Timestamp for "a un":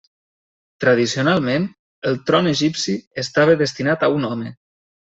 4.11-4.31